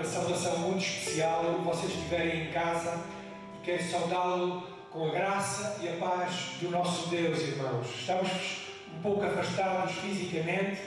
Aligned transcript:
uma 0.00 0.08
saudação 0.08 0.58
muito 0.60 0.82
especial 0.82 1.44
onde 1.46 1.62
vocês 1.62 1.92
estiverem 1.92 2.44
em 2.44 2.52
casa 2.52 2.98
e 3.54 3.64
quero 3.66 3.82
saudá-lo 3.84 4.62
com 4.90 5.08
a 5.08 5.10
graça 5.10 5.78
e 5.82 5.88
a 5.90 5.92
paz 5.96 6.52
do 6.58 6.70
nosso 6.70 7.10
Deus, 7.10 7.38
irmãos. 7.40 7.86
Estamos 7.86 8.30
um 8.96 9.02
pouco 9.02 9.22
afastados 9.26 9.92
fisicamente, 9.96 10.80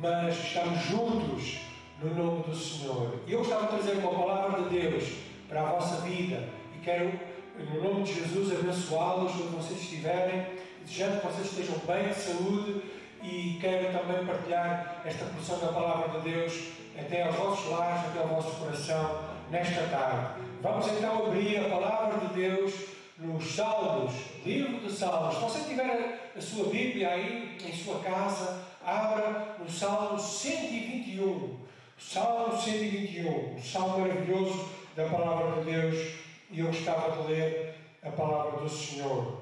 mas 0.00 0.34
estamos 0.42 0.80
juntos 0.86 1.60
no 2.02 2.14
nome 2.14 2.44
do 2.44 2.56
Senhor. 2.56 3.20
E 3.26 3.32
eu 3.32 3.40
gostava 3.40 3.66
de 3.66 3.82
trazer 3.82 3.98
uma 3.98 4.10
palavra 4.10 4.62
de 4.62 4.70
Deus 4.70 5.04
para 5.46 5.60
a 5.60 5.72
vossa 5.72 5.96
vida 5.96 6.48
e 6.74 6.82
quero, 6.82 7.12
no 7.58 7.82
nome 7.82 8.04
de 8.04 8.14
Jesus, 8.14 8.58
abençoá-los 8.58 9.34
onde 9.34 9.54
vocês 9.54 9.82
estiverem, 9.82 10.46
desejando 10.80 11.20
que 11.20 11.26
vocês 11.26 11.46
estejam 11.46 11.76
bem 11.86 12.08
de 12.08 12.14
saúde 12.14 12.82
e 13.22 13.58
quero 13.60 13.96
também 13.98 14.26
partilhar 14.26 15.02
esta 15.04 15.24
porção 15.26 15.58
da 15.58 15.68
palavra 15.68 16.20
de 16.20 16.30
Deus 16.30 16.54
até 16.98 17.22
aos 17.22 17.36
vossos 17.36 17.70
lares, 17.70 18.06
até 18.06 18.20
ao 18.20 18.28
vosso 18.28 18.56
coração, 18.56 19.24
nesta 19.50 19.82
tarde. 19.88 20.42
Vamos 20.62 20.86
então 20.88 21.26
abrir 21.26 21.58
a 21.58 21.68
palavra 21.68 22.26
de 22.26 22.34
Deus 22.34 22.74
nos 23.18 23.54
Salmos, 23.54 24.14
livro 24.44 24.80
de 24.80 24.92
Salmos. 24.92 25.34
Se 25.34 25.40
você 25.40 25.68
tiver 25.68 26.32
a 26.36 26.40
sua 26.40 26.70
Bíblia 26.70 27.10
aí 27.10 27.58
em 27.62 27.72
sua 27.72 28.00
casa, 28.00 28.62
abra 28.84 29.56
no 29.58 29.70
Salmo 29.70 30.18
121. 30.18 31.60
Salmo 31.98 32.56
121, 32.58 33.56
um 33.56 33.62
salmo 33.62 33.98
maravilhoso 33.98 34.70
da 34.96 35.04
palavra 35.04 35.60
de 35.60 35.70
Deus, 35.70 36.14
e 36.50 36.60
eu 36.60 36.66
gostava 36.68 37.22
de 37.22 37.30
ler 37.30 37.74
a 38.02 38.10
palavra 38.10 38.62
do 38.62 38.68
Senhor. 38.68 39.39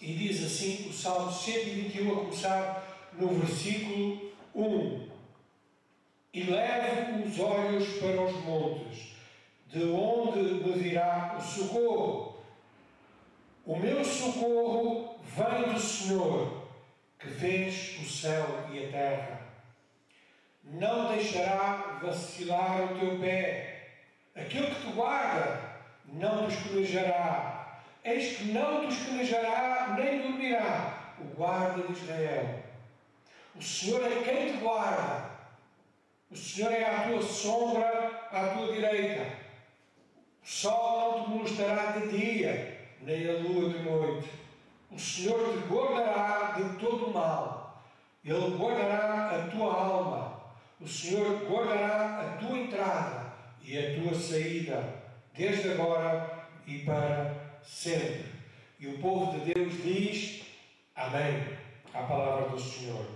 E 0.00 0.12
diz 0.12 0.44
assim 0.44 0.88
o 0.88 0.92
Salmo 0.92 1.32
121, 1.32 2.12
a 2.12 2.16
começar 2.16 3.10
no 3.14 3.28
versículo 3.28 4.32
1. 4.54 5.08
E 6.32 6.44
levo 6.44 7.26
os 7.26 7.38
olhos 7.40 7.88
para 7.98 8.22
os 8.22 8.44
montes, 8.44 9.16
de 9.66 9.82
onde 9.84 10.38
me 10.38 10.72
virá 10.74 11.36
o 11.36 11.42
socorro. 11.42 12.38
O 13.66 13.76
meu 13.76 14.04
socorro 14.04 15.18
vem 15.24 15.74
do 15.74 15.80
Senhor, 15.80 16.68
que 17.18 17.28
fez 17.28 17.98
o 18.00 18.08
céu 18.08 18.68
e 18.72 18.84
a 18.84 18.92
terra. 18.92 19.40
Não 20.62 21.12
deixará 21.12 21.98
vacilar 22.00 22.84
o 22.84 22.98
teu 23.00 23.18
pé. 23.18 23.88
Aquele 24.36 24.66
que 24.66 24.86
te 24.86 24.92
guarda 24.92 25.76
não 26.06 26.46
te. 26.46 26.58
Eis 28.08 28.38
que 28.38 28.44
não 28.52 28.86
te 28.86 28.94
esconejará 28.94 29.94
nem 29.98 30.22
dormirá 30.22 31.14
o 31.20 31.24
guarda 31.36 31.82
de 31.82 31.92
Israel. 31.92 32.62
O 33.54 33.62
Senhor 33.62 34.02
é 34.02 34.22
quem 34.22 34.52
te 34.52 34.58
guarda. 34.60 35.30
O 36.30 36.36
Senhor 36.36 36.72
é 36.72 36.84
a 36.84 37.08
tua 37.08 37.20
sombra 37.20 38.28
à 38.32 38.54
tua 38.54 38.72
direita. 38.72 39.26
O 40.42 40.48
sol 40.48 41.18
não 41.18 41.24
te 41.24 41.30
molestará 41.30 41.92
de 41.98 42.08
dia, 42.08 42.78
nem 43.02 43.28
a 43.28 43.32
lua 43.42 43.68
de 43.68 43.82
noite. 43.82 44.30
O 44.90 44.98
Senhor 44.98 45.52
te 45.52 45.68
guardará 45.68 46.52
de 46.56 46.78
todo 46.78 47.10
o 47.10 47.12
mal. 47.12 47.84
Ele 48.24 48.56
guardará 48.56 49.36
a 49.36 49.48
tua 49.50 49.74
alma. 49.74 50.42
O 50.80 50.88
Senhor 50.88 51.44
guardará 51.46 52.22
a 52.22 52.36
tua 52.38 52.58
entrada 52.58 53.32
e 53.62 53.78
a 53.78 54.00
tua 54.00 54.18
saída, 54.18 54.94
desde 55.34 55.72
agora 55.72 56.46
e 56.66 56.78
para 56.78 57.47
sempre. 57.68 58.24
E 58.80 58.86
o 58.86 58.98
povo 58.98 59.38
de 59.38 59.52
Deus 59.52 59.82
diz: 59.82 60.42
Amém. 60.96 61.58
A 61.94 62.02
palavra 62.02 62.48
do 62.50 62.60
Senhor. 62.60 63.06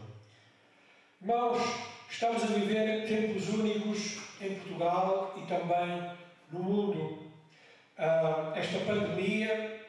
Irmãos, 1.21 1.63
estamos 2.11 2.43
a 2.43 2.47
viver 2.47 3.07
tempos 3.07 3.49
únicos 3.49 4.19
em 4.41 4.55
Portugal 4.55 5.35
e 5.37 5.47
também 5.47 6.11
no 6.51 6.61
mundo. 6.61 7.23
Uh, 7.99 8.57
esta 8.57 8.79
pandemia, 8.81 9.81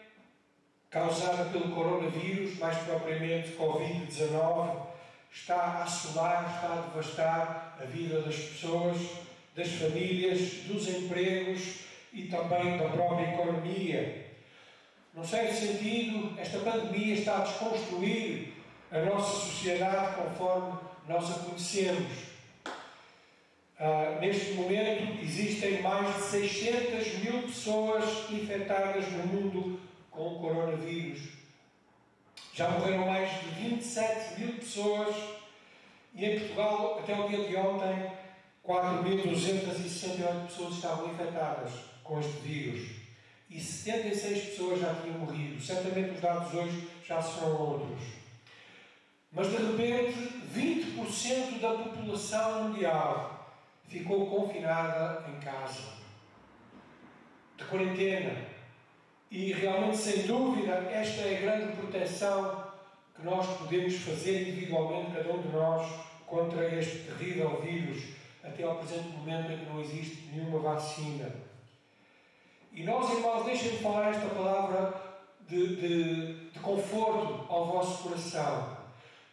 causada 0.90 1.46
pelo 1.46 1.73
coronavírus, 1.73 2.57
mais 2.59 2.78
propriamente 2.79 3.53
Covid-19, 3.53 4.85
está 5.31 5.56
a 5.56 5.84
assolar, 5.84 6.53
está 6.56 6.73
a 6.73 6.81
devastar 6.88 7.78
a 7.81 7.85
vida 7.85 8.22
das 8.22 8.35
pessoas, 8.35 8.97
das 9.56 9.69
famílias, 9.69 10.66
dos 10.68 10.88
empregos 10.88 11.79
e 12.12 12.23
também 12.23 12.78
da 12.78 12.90
própria 12.90 13.34
economia. 13.34 14.22
Num 15.13 15.24
certo 15.24 15.53
sentido, 15.53 16.34
esta 16.40 16.57
pandemia 16.57 17.13
está 17.13 17.38
a 17.38 17.41
desconstruir 17.41 18.53
a 18.91 19.00
nossa 19.01 19.46
sociedade 19.46 20.16
conforme 20.16 20.79
nós 21.07 21.29
a 21.29 21.40
conhecemos. 21.40 22.34
Uh, 23.79 24.19
neste 24.19 24.53
momento, 24.53 25.22
existem 25.22 25.84
mais 25.84 26.16
de 26.16 26.22
600 26.23 27.18
mil 27.19 27.44
pessoas 27.44 28.06
infectadas 28.31 29.12
no 29.12 29.28
mundo 29.28 29.79
com 30.09 30.29
o 30.29 30.40
coronavírus. 30.40 31.22
Já 32.52 32.69
morreram 32.69 33.06
mais 33.06 33.29
de 33.40 33.50
27 33.50 34.40
mil 34.40 34.53
pessoas 34.53 35.16
e 36.16 36.25
em 36.25 36.40
Portugal, 36.40 37.00
até 37.00 37.19
o 37.19 37.28
dia 37.28 37.47
de 37.47 37.56
ontem, 37.56 38.12
4.268 38.66 40.47
pessoas 40.47 40.73
estavam 40.73 41.12
infectadas 41.12 41.72
com 42.03 42.19
este 42.19 42.40
vírus 42.40 43.03
e 43.49 43.59
76 43.59 44.45
pessoas 44.45 44.79
já 44.79 44.95
tinham 44.95 45.19
morrido. 45.19 45.61
Certamente 45.61 46.15
os 46.15 46.21
dados 46.21 46.53
hoje 46.53 46.89
já 47.05 47.21
serão 47.21 47.55
outros. 47.55 48.01
Mas 49.31 49.47
de 49.49 49.57
repente, 49.57 50.17
20% 50.53 51.59
da 51.59 51.71
população 51.71 52.65
mundial 52.65 53.55
ficou 53.87 54.27
confinada 54.27 55.25
em 55.29 55.39
casa, 55.39 55.93
de 57.57 57.63
quarentena. 57.65 58.53
E 59.31 59.51
realmente, 59.53 59.97
sem 59.97 60.27
dúvida, 60.27 60.73
esta 60.91 61.21
é 61.21 61.37
a 61.37 61.41
grande 61.41 61.75
proteção 61.75 62.71
que 63.15 63.23
nós 63.23 63.45
podemos 63.57 63.95
fazer 63.95 64.49
individualmente, 64.49 65.11
cada 65.11 65.33
um 65.33 65.41
de 65.41 65.49
nós, 65.49 65.91
contra 66.27 66.67
este 66.75 66.99
terrível 66.99 67.61
vírus, 67.61 68.03
até 68.43 68.63
ao 68.63 68.77
presente 68.77 69.07
momento 69.09 69.51
em 69.51 69.57
que 69.57 69.65
não 69.65 69.81
existe 69.81 70.29
nenhuma 70.31 70.59
vacina. 70.59 71.42
E 72.73 72.81
nós, 72.81 73.11
irmãos, 73.11 73.46
deixem-me 73.46 73.78
falar 73.78 74.09
esta 74.09 74.34
palavra 74.34 74.93
de, 75.47 75.75
de, 75.75 76.49
de, 76.49 76.59
conforto 76.59 77.46
ao 77.47 77.67
vosso 77.67 78.02
coração. 78.02 78.78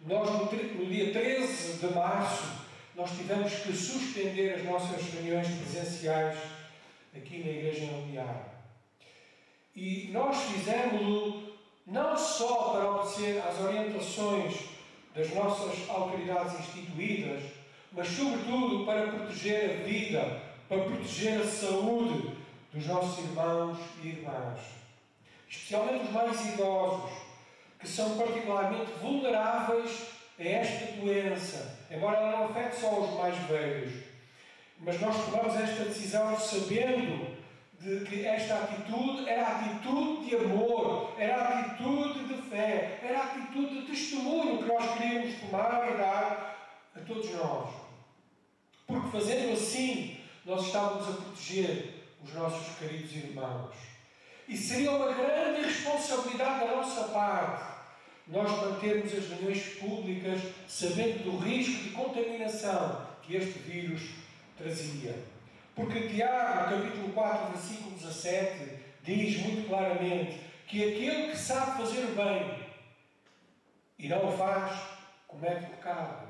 Nós, 0.00 0.31
no, 0.31 0.44
no 0.44 0.87
dia 0.87 1.10
13 1.10 1.78
de 1.78 1.94
março, 1.94 2.66
nós 2.94 3.10
tivemos 3.12 3.50
que 3.54 3.72
suspender 3.72 4.56
as 4.56 4.64
nossas 4.64 5.02
reuniões 5.14 5.48
presenciais 5.48 6.37
aqui 7.16 7.38
na 7.38 7.50
Igreja 7.50 7.87
Nuclear. 7.87 8.44
E 9.75 10.10
nós 10.12 10.37
fizemos-lo 10.42 11.54
não 11.87 12.14
só 12.19 12.72
para 12.72 12.90
obedecer 12.90 13.40
às 13.40 13.58
orientações 13.58 14.54
das 15.14 15.32
nossas 15.32 15.88
autoridades 15.88 16.60
instituídas, 16.60 17.42
mas 17.90 18.06
sobretudo 18.06 18.84
para 18.84 19.06
proteger 19.06 19.70
a 19.70 19.84
vida, 19.84 20.42
para 20.69 20.82
proteger 20.82 21.40
a 21.40 21.46
saúde 21.46 22.39
dos 22.72 22.87
nossos 22.87 23.25
irmãos 23.25 23.78
e 24.02 24.08
irmãs. 24.08 24.61
Especialmente 25.49 26.05
os 26.05 26.12
mais 26.12 26.55
idosos, 26.55 27.11
que 27.78 27.88
são 27.88 28.17
particularmente 28.17 28.93
vulneráveis 29.00 30.06
a 30.38 30.43
esta 30.44 30.93
doença, 30.93 31.78
embora 31.90 32.19
ela 32.19 32.31
não 32.31 32.44
afete 32.44 32.81
só 32.81 33.00
os 33.00 33.19
mais 33.19 33.37
velhos. 33.49 34.05
Mas 34.78 35.00
nós 35.00 35.17
tomamos 35.25 35.55
esta 35.56 35.84
decisão 35.84 36.38
sabendo 36.38 37.37
de 37.81 38.05
que 38.05 38.25
esta 38.26 38.56
atitude 38.56 39.28
era 39.28 39.46
atitude 39.49 40.28
de 40.28 40.37
amor, 40.37 41.14
era 41.19 41.61
atitude 41.61 42.25
de 42.25 42.43
fé, 42.43 42.99
era 43.02 43.25
atitude 43.25 43.81
de 43.81 43.87
testemunho 43.87 44.58
que 44.58 44.64
nós 44.64 44.94
queríamos 44.94 45.34
tomar 45.40 45.90
e 45.90 45.96
dar 45.96 46.78
a 46.94 47.00
todos 47.00 47.31
nós. 47.32 47.70
Porque 48.87 49.11
fazendo 49.11 49.52
assim, 49.52 50.20
nós 50.44 50.66
estávamos 50.66 51.08
a 51.08 51.12
proteger 51.12 52.00
os 52.22 52.34
nossos 52.34 52.76
queridos 52.78 53.12
irmãos. 53.12 53.75
E 54.49 54.56
seria 54.56 54.93
uma 54.93 55.12
grande 55.12 55.62
responsabilidade 55.62 56.61
da 56.61 56.76
nossa 56.76 57.05
parte 57.08 57.70
nós 58.31 58.49
mantermos 58.49 59.12
as 59.12 59.28
reuniões 59.28 59.62
públicas 59.81 60.40
sabendo 60.69 61.25
do 61.25 61.38
risco 61.38 61.82
de 61.82 61.90
contaminação 61.90 63.06
que 63.22 63.34
este 63.34 63.58
vírus 63.58 64.02
trazia. 64.56 65.17
Porque 65.75 66.08
Tiago, 66.08 66.70
capítulo 66.70 67.12
4, 67.12 67.52
versículo 67.52 67.90
17, 67.96 68.78
diz 69.02 69.37
muito 69.38 69.69
claramente 69.69 70.40
que 70.69 70.82
aquele 70.82 71.31
que 71.31 71.37
sabe 71.37 71.78
fazer 71.78 72.05
o 72.05 72.14
bem 72.14 72.70
e 73.99 74.08
não 74.08 74.28
o 74.28 74.37
faz, 74.37 74.81
comete 75.26 75.66
pecado. 75.66 76.28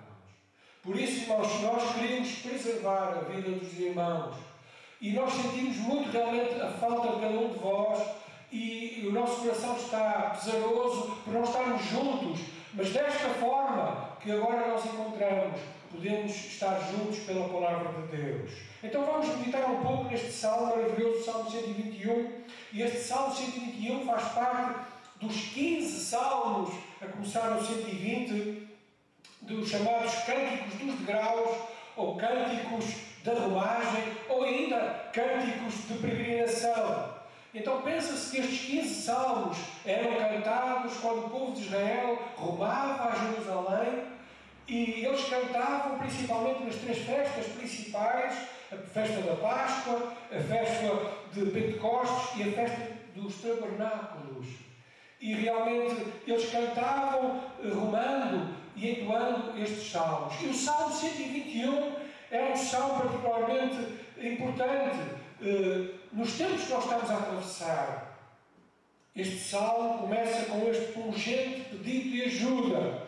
Por 0.83 0.99
isso, 0.99 1.23
irmãos, 1.23 1.61
nós 1.61 1.95
queremos 1.95 2.33
preservar 2.37 3.19
a 3.19 3.21
vida 3.25 3.51
dos 3.51 3.79
irmãos 3.79 4.37
e 5.00 5.12
nós 5.12 5.32
sentimos 5.32 5.76
muito 5.79 6.11
realmente 6.11 6.61
a 6.61 6.69
falta 6.69 7.08
de 7.14 7.20
cada 7.20 7.38
um 7.38 7.49
de 7.49 7.58
vós 7.58 8.06
e 8.52 9.06
o 9.08 9.12
nosso 9.12 9.41
coração 9.41 9.76
está 9.76 10.37
pesaroso 10.38 11.17
por 11.25 11.32
não 11.32 11.44
estarmos 11.44 11.82
juntos, 11.85 12.41
mas 12.75 12.91
desta 12.91 13.29
forma 13.35 14.17
que 14.20 14.31
agora 14.31 14.69
nós 14.69 14.85
encontramos, 14.85 15.61
podemos 15.91 16.31
estar 16.31 16.79
juntos 16.91 17.20
pela 17.20 17.49
palavra 17.49 18.02
de 18.02 18.17
Deus. 18.17 18.50
Então 18.82 19.05
vamos 19.05 19.29
meditar 19.37 19.70
um 19.70 19.82
pouco 19.82 20.05
neste 20.05 20.32
salmo 20.32 20.67
maravilhoso, 20.67 21.25
Salmo 21.25 21.50
121. 21.50 22.32
E 22.73 22.82
este 22.82 22.99
Salmo 22.99 23.35
121 23.35 24.05
faz 24.05 24.32
parte 24.32 24.81
dos 25.20 25.37
15 25.37 26.05
salmos, 26.05 26.75
a 27.00 27.06
começar 27.06 27.50
no 27.50 27.64
120, 27.64 28.69
dos 29.43 29.69
chamados 29.69 30.14
Cânticos 30.25 30.75
dos 30.75 30.99
Degraus, 30.99 31.56
ou 31.97 32.17
Cânticos 32.17 33.10
da 33.25 33.35
Romagem, 33.35 34.05
ou 34.29 34.45
ainda 34.45 35.11
Cânticos 35.13 35.89
de 35.89 35.95
Peregrinação. 35.99 37.21
Então 37.53 37.83
pensa-se 37.83 38.31
que 38.31 38.39
estes 38.39 38.61
15 38.67 38.95
salmos 39.03 39.59
eram 39.85 40.15
cantados 40.15 40.97
quando 40.99 41.27
o 41.27 41.31
povo 41.31 41.53
de 41.53 41.63
Israel 41.63 42.19
rumava 42.37 43.11
a 43.11 43.15
Jerusalém 43.17 44.05
e 44.69 45.05
eles 45.05 45.29
cantavam 45.29 45.99
principalmente 45.99 46.63
nas 46.63 46.77
três 46.77 46.99
festas 46.99 47.47
principais, 47.47 48.35
a 48.71 48.77
festa 48.77 49.21
da 49.23 49.35
Páscoa, 49.35 50.13
a 50.31 50.41
festa 50.41 51.11
de 51.33 51.51
Pentecostes 51.51 52.39
e 52.39 52.43
a 52.49 52.53
festa 52.53 52.93
dos 53.17 53.35
tabernáculos. 53.43 54.47
E 55.21 55.35
realmente 55.35 56.07
eles 56.25 56.49
cantavam 56.51 57.43
rumando 57.65 58.55
e 58.77 58.93
entoando 58.93 59.61
estes 59.61 59.91
salmos. 59.91 60.41
E 60.41 60.47
o 60.47 60.55
Salmo 60.55 60.95
121 60.95 62.10
é 62.31 62.53
um 62.53 62.56
salmo 62.56 63.00
particularmente 63.00 63.77
importante 64.19 64.99
eh, 65.43 65.94
nos 66.12 66.32
tempos 66.37 66.62
que 66.62 66.73
nós 66.73 66.85
estamos 66.85 67.11
a 67.11 67.17
atravessar. 67.17 68.17
Este 69.17 69.38
salmo 69.38 69.99
começa 69.99 70.47
com 70.47 70.69
este 70.71 70.93
pungente 70.93 71.65
pedido 71.71 72.11
de 72.11 72.23
ajuda 72.23 73.03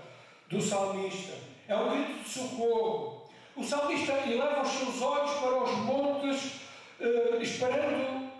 do 0.50 0.60
salmista. 0.60 1.34
É 1.69 1.76
um 1.76 1.90
grito 1.90 2.24
de 2.24 2.28
socorro. 2.28 3.30
O 3.54 3.62
salmista 3.62 4.12
eleva 4.26 4.62
os 4.62 4.69
seus 4.69 5.00
olhos 5.00 5.30
para 5.34 5.62
os 5.62 5.70
montes, 5.78 6.60
eh, 7.00 7.38
esperando 7.40 8.30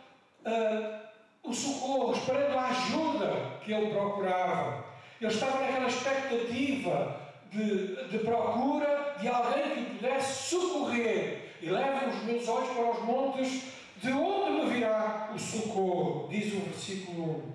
eh, 0.45 1.01
o 1.45 1.53
socorro, 1.53 2.13
esperando 2.15 2.59
a 2.59 2.69
ajuda 2.69 3.61
que 3.65 3.73
ele 3.73 3.95
procurava. 3.95 4.85
Ele 5.21 5.33
estava 5.33 5.61
naquela 5.61 5.87
expectativa 5.87 7.22
de, 7.53 8.09
de 8.09 8.19
procura 8.19 9.17
de 9.21 9.29
alguém 9.29 9.85
que 9.85 9.97
pudesse 9.97 10.51
socorrer. 10.51 11.53
E 11.61 11.71
leva 11.71 12.09
os 12.09 12.25
meus 12.25 12.49
olhos 12.49 12.71
para 12.71 12.91
os 12.91 13.05
montes, 13.05 13.63
de 13.99 14.11
onde 14.11 14.65
me 14.65 14.71
virá 14.73 15.31
o 15.33 15.39
socorro? 15.39 16.29
Diz 16.29 16.53
o 16.55 16.61
versículo 16.61 17.53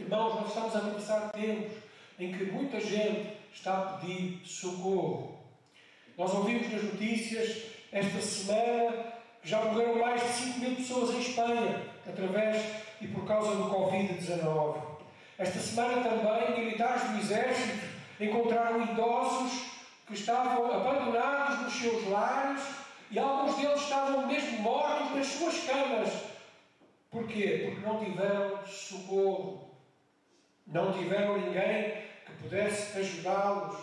1. 0.00 0.02
Irmãos, 0.04 0.34
nós 0.34 0.48
estamos 0.48 0.74
a 0.74 0.78
atravessar 0.78 1.30
tempos 1.30 1.72
em 2.18 2.32
que 2.32 2.44
muita 2.46 2.80
gente 2.80 3.34
está 3.52 3.74
a 3.74 3.82
pedir 3.98 4.40
socorro. 4.44 5.38
Nós 6.18 6.34
ouvimos 6.34 6.72
nas 6.72 6.82
notícias 6.82 7.74
esta 7.92 8.20
semana 8.20 9.14
já 9.44 9.62
morreram 9.62 10.00
mais 10.00 10.20
de 10.20 10.28
5 10.28 10.58
mil 10.58 10.76
pessoas 10.76 11.14
em 11.14 11.20
Espanha, 11.20 11.82
através 12.08 12.64
e 13.00 13.06
por 13.06 13.24
causa 13.26 13.54
do 13.54 13.70
Covid-19. 13.70 14.82
Esta 15.38 15.58
semana 15.60 16.02
também 16.02 16.64
militares 16.64 17.02
do 17.10 17.18
Exército 17.18 17.93
encontraram 18.24 18.82
idosos 18.82 19.64
que 20.06 20.14
estavam 20.14 20.72
abandonados 20.72 21.62
nos 21.62 21.74
seus 21.74 22.08
lares 22.08 22.62
e 23.10 23.18
alguns 23.18 23.56
deles 23.56 23.80
estavam 23.80 24.26
mesmo 24.26 24.58
mortos 24.58 25.14
nas 25.14 25.26
suas 25.26 25.64
camas. 25.64 26.10
Porquê? 27.10 27.70
Porque 27.70 27.86
não 27.86 28.04
tiveram 28.04 28.66
socorro. 28.66 29.70
Não 30.66 30.92
tiveram 30.92 31.38
ninguém 31.38 32.02
que 32.26 32.32
pudesse 32.42 32.98
ajudá-los. 32.98 33.76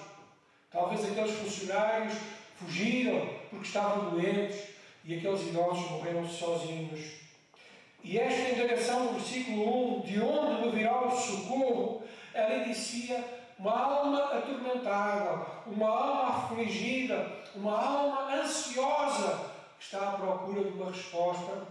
Talvez 0.69 1.05
aqueles 1.05 1.31
funcionários 1.31 2.13
fugiram 2.57 3.27
porque 3.49 3.65
estavam 3.65 4.11
doentes 4.11 4.69
e 5.03 5.15
aqueles 5.15 5.47
idosos 5.47 5.89
morreram 5.91 6.27
sozinhos. 6.27 7.21
E 8.03 8.17
esta 8.17 8.49
indagação 8.49 9.05
no 9.05 9.13
versículo 9.13 9.99
1, 9.99 10.01
de 10.01 10.19
onde 10.19 10.65
me 10.65 10.71
virá 10.71 11.07
o 11.07 11.11
socorro, 11.11 12.03
ela 12.33 12.65
inicia 12.65 13.23
uma 13.61 13.79
alma 13.79 14.23
atormentada, 14.37 15.45
uma 15.67 15.87
alma 15.87 16.29
afligida, 16.29 17.31
uma 17.53 17.79
alma 17.79 18.33
ansiosa 18.33 19.51
que 19.77 19.85
está 19.85 20.09
à 20.09 20.11
procura 20.13 20.63
de 20.63 20.69
uma 20.69 20.89
resposta. 20.89 21.67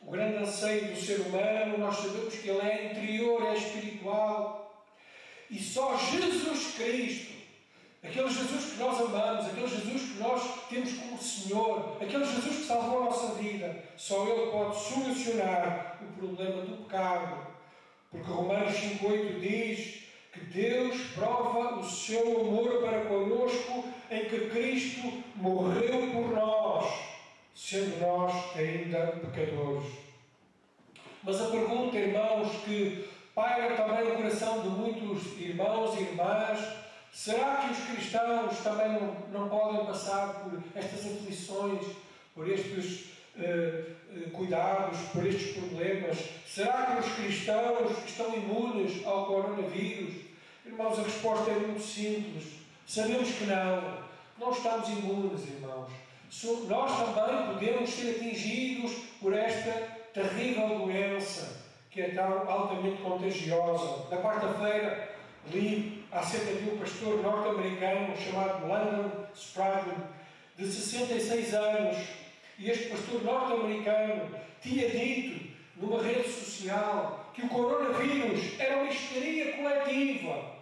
O 0.00 0.12
grande 0.12 0.36
anseio 0.36 0.94
do 0.94 1.00
ser 1.00 1.20
humano, 1.20 1.78
nós 1.78 1.96
sabemos 1.96 2.32
que 2.32 2.48
ele 2.48 2.60
é 2.60 2.92
interior, 2.92 3.44
é 3.44 3.54
espiritual. 3.56 4.84
E 5.50 5.58
só 5.58 5.96
Jesus 5.96 6.76
Cristo, 6.76 7.34
aquele 8.00 8.28
Jesus 8.28 8.72
que 8.72 8.78
nós 8.78 9.00
amamos, 9.00 9.46
aquele 9.46 9.66
Jesus 9.66 10.12
que 10.12 10.18
nós 10.20 10.68
temos 10.68 10.92
como 10.92 11.18
Senhor, 11.18 11.96
aquele 12.00 12.24
Jesus 12.24 12.56
que 12.58 12.66
salvou 12.66 13.02
a 13.02 13.04
nossa 13.06 13.34
vida, 13.34 13.82
só 13.96 14.24
Ele 14.28 14.52
pode 14.52 14.78
solucionar 14.78 15.98
o 16.02 16.18
problema 16.18 16.62
do 16.62 16.84
pecado. 16.84 17.48
Porque 18.12 18.30
Romanos 18.30 18.74
5,8 18.74 19.40
diz 19.40 20.03
que 20.34 20.40
Deus 20.46 21.00
prova 21.14 21.78
o 21.78 21.84
seu 21.84 22.40
amor 22.40 22.82
para 22.82 23.04
conosco 23.04 23.84
em 24.10 24.24
que 24.24 24.50
Cristo 24.50 25.22
morreu 25.36 26.10
por 26.12 26.32
nós, 26.34 26.92
sendo 27.54 28.00
nós 28.00 28.56
ainda 28.56 29.20
pecadores. 29.32 29.92
Mas 31.22 31.40
a 31.40 31.50
pergunta, 31.50 31.96
irmãos, 31.96 32.50
que 32.64 33.08
paira 33.32 33.76
também 33.76 34.10
o 34.10 34.16
coração 34.16 34.60
de 34.60 34.68
muitos 34.70 35.38
irmãos 35.38 35.96
e 35.96 36.02
irmãs, 36.02 36.58
será 37.12 37.56
que 37.56 37.72
os 37.72 37.78
cristãos 37.88 38.58
também 38.58 38.88
não, 38.88 39.14
não 39.30 39.48
podem 39.48 39.86
passar 39.86 40.42
por 40.42 40.60
estas 40.74 41.06
aflições, 41.06 41.86
por 42.34 42.50
estes 42.50 43.13
uh, 43.36 44.30
cuidados, 44.30 44.98
por 45.12 45.26
estes 45.26 45.56
problemas? 45.56 46.18
Será 46.46 46.86
que 46.86 47.06
os 47.06 47.14
cristãos 47.14 48.04
estão 48.06 48.34
imunes 48.34 49.04
ao 49.06 49.26
coronavírus? 49.26 50.14
Irmãos, 50.64 50.98
a 50.98 51.02
resposta 51.02 51.50
é 51.50 51.54
muito 51.54 51.82
simples. 51.82 52.44
Sabemos 52.86 53.30
que 53.30 53.44
não. 53.44 54.04
Não 54.38 54.50
estamos 54.50 54.88
imunes, 54.88 55.46
irmãos. 55.48 55.90
Nós 56.68 57.14
também 57.14 57.54
podemos 57.54 57.90
ser 57.90 58.16
atingidos 58.16 58.92
por 59.20 59.32
esta 59.32 59.70
terrível 60.12 60.80
doença 60.80 61.64
que 61.94 62.02
é 62.02 62.08
tão 62.08 62.50
altamente 62.50 63.00
contagiosa. 63.02 64.08
Na 64.10 64.20
quarta-feira 64.20 65.10
li 65.52 66.04
acerca 66.10 66.52
de 66.54 66.70
um 66.70 66.78
pastor 66.78 67.22
norte-americano 67.22 68.16
chamado 68.16 68.66
Landon 68.66 69.26
Spradlin, 69.32 69.94
de 70.58 70.66
66 70.66 71.54
anos. 71.54 72.23
E 72.58 72.70
este 72.70 72.88
pastor 72.88 73.22
norte-americano 73.22 74.34
tinha 74.62 74.88
dito 74.88 75.52
numa 75.76 76.02
rede 76.02 76.28
social 76.28 77.30
que 77.34 77.42
o 77.42 77.48
coronavírus 77.48 78.58
era 78.60 78.76
uma 78.76 78.90
histeria 78.90 79.56
coletiva 79.56 80.54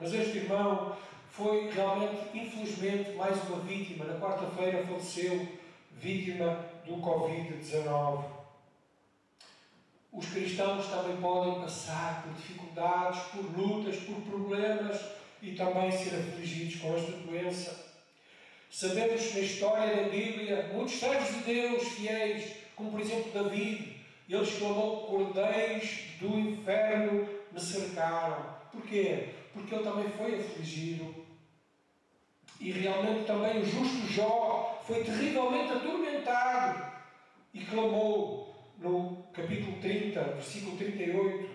mas 0.00 0.12
este 0.12 0.38
irmão 0.38 0.96
foi 1.28 1.70
realmente, 1.70 2.36
infelizmente, 2.36 3.12
mais 3.12 3.42
uma 3.48 3.60
vítima. 3.60 4.04
Na 4.04 4.18
quarta-feira 4.18 4.84
faleceu, 4.86 5.48
vítima 5.92 6.58
do 6.84 6.96
Covid-19. 6.96 8.24
Os 10.12 10.26
cristãos 10.26 10.86
também 10.88 11.16
podem 11.16 11.60
passar 11.60 12.22
por 12.22 12.34
dificuldades, 12.34 13.20
por 13.30 13.58
lutas, 13.58 13.96
por 13.96 14.16
problemas 14.22 15.00
e 15.42 15.52
também 15.52 15.90
ser 15.90 16.16
afligidos 16.16 16.80
com 16.80 16.94
esta 16.94 17.12
doença. 17.12 17.93
Sabemos 18.74 19.32
na 19.32 19.40
história 19.40 19.96
da 19.96 20.08
Bíblia, 20.08 20.70
muitos 20.74 20.94
servos 20.94 21.28
de 21.28 21.44
Deus 21.44 21.88
fiéis, 21.90 22.56
como 22.74 22.90
por 22.90 23.00
exemplo 23.00 23.30
David, 23.30 24.00
ele 24.28 24.42
exclamou: 24.42 25.06
Cordeiros 25.06 26.00
do 26.20 26.36
inferno 26.40 27.28
me 27.52 27.60
cercaram. 27.60 28.56
Porquê? 28.72 29.28
porque 29.54 29.76
ele 29.76 29.84
também 29.84 30.08
foi 30.08 30.34
afligido. 30.34 31.14
E 32.58 32.72
realmente 32.72 33.26
também 33.26 33.60
o 33.60 33.64
justo 33.64 34.12
Jó 34.12 34.82
foi 34.84 35.04
terrivelmente 35.04 35.72
atormentado 35.72 36.92
e 37.54 37.60
clamou 37.60 38.74
no 38.78 39.24
capítulo 39.32 39.80
30, 39.80 40.20
versículo 40.20 40.76
38: 40.76 41.48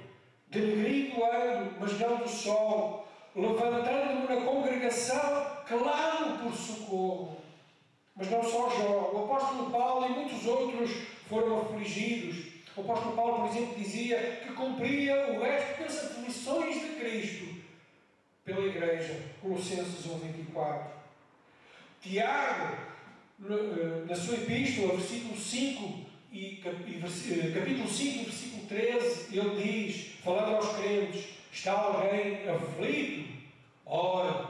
Denegrido 0.47 1.21
ando, 1.25 1.75
mas 1.81 1.99
não 1.99 2.17
do 2.17 2.29
sol, 2.29 3.08
levantando-me 3.35 4.27
na 4.27 4.41
congregação, 4.41 5.57
clamo 5.67 6.39
por 6.39 6.53
socorro. 6.53 7.37
Mas 8.15 8.29
não 8.29 8.43
só 8.43 8.69
Jó, 8.69 9.11
o 9.13 9.23
apóstolo 9.23 9.71
Paulo 9.71 10.05
e 10.07 10.09
muitos 10.09 10.45
outros 10.45 10.91
foram 11.27 11.61
afligidos. 11.61 12.49
O 12.75 12.81
apóstolo 12.81 13.15
Paulo, 13.15 13.47
por 13.47 13.49
exemplo, 13.49 13.77
dizia 13.77 14.41
que 14.43 14.53
cumpria 14.53 15.33
o 15.33 15.41
resto 15.41 15.83
das 15.83 16.11
aflições 16.11 16.81
de 16.81 16.89
Cristo 16.99 17.55
pela 18.43 18.65
Igreja, 18.65 19.21
Colossenses 19.41 20.05
1,24. 20.05 20.81
Tiago, 22.01 22.77
eh, 23.41 24.05
na 24.07 24.15
sua 24.15 24.35
epístola, 24.35 24.95
versículo 24.95 25.37
5 25.37 26.09
e 26.31 26.61
eh, 26.65 27.51
capítulo 27.53 27.87
5, 27.89 28.23
versículo 28.25 28.67
13, 28.67 29.37
ele 29.37 29.63
diz, 29.63 30.13
falando 30.23 30.55
aos 30.55 30.77
crentes, 30.77 31.38
está 31.51 31.73
alguém 31.73 32.49
aflito? 32.49 33.39
Ora, 33.85 34.47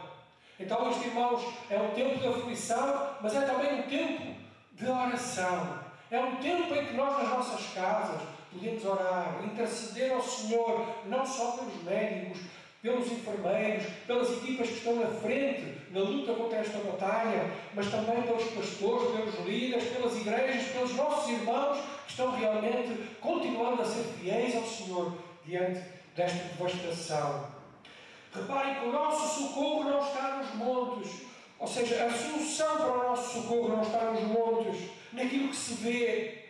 Então, 0.60 0.91
este 0.91 1.08
irmãos, 1.08 1.41
é 1.70 1.77
um 1.77 1.91
tempo 1.91 2.20
de 2.20 2.27
aflição, 2.27 3.15
mas 3.22 3.34
é 3.34 3.41
também 3.41 3.79
um 3.79 3.84
tempo 3.84 4.36
de 4.74 4.86
oração. 4.86 5.79
É 6.12 6.20
um 6.20 6.36
tempo 6.36 6.75
em 6.75 6.86
que 6.86 6.94
nós, 6.96 7.18
nas 7.18 7.29
nossas 7.29 7.74
casas, 7.74 8.22
podemos 8.51 8.84
orar, 8.84 9.39
interceder 9.46 10.12
ao 10.12 10.22
Senhor, 10.22 10.86
não 11.06 11.25
só 11.25 11.51
pelos 11.51 11.84
médicos, 11.84 12.39
pelos 12.82 13.12
enfermeiros, 13.12 13.86
pelas 14.06 14.29
equipas 14.32 14.68
que 14.68 14.75
estão 14.75 14.96
na 14.96 15.08
frente 15.08 15.79
na 15.91 16.01
luta 16.01 16.34
contra 16.34 16.60
esta 16.60 16.77
batalha, 16.79 17.51
mas 17.74 17.89
também 17.89 18.22
pelos 18.24 18.44
pastores, 18.51 19.12
pelos 19.12 19.46
líderes, 19.46 19.89
pelas 19.89 20.15
igrejas, 20.18 20.72
pelos 20.72 20.96
nossos 20.96 21.29
irmãos 21.29 21.77
que 22.06 22.12
estão 22.12 22.32
realmente 22.32 23.18
continuando 23.20 23.82
a 23.82 23.86
ser 23.86 24.03
fiéis 24.20 24.56
ao 24.56 24.65
Senhor 24.65 25.13
diante 25.46 25.99
desta 26.16 26.44
devastação. 26.44 27.51
Reparem 28.34 28.75
que 28.75 28.86
o 28.86 28.92
nosso 28.92 29.39
socorro 29.39 29.84
não 29.86 30.08
está 30.08 30.38
nos 30.38 30.54
montes, 30.56 31.22
ou 31.58 31.68
seja, 31.68 32.06
a 32.06 32.12
solução 32.12 32.78
para 32.78 32.92
o 32.92 33.10
nosso 33.10 33.42
socorro 33.42 33.70
não 33.70 33.82
está 33.82 34.12
nos 34.12 34.24
montes, 34.24 34.89
naquilo 35.12 35.50
que 35.50 35.56
se 35.56 35.74
vê, 35.75 36.46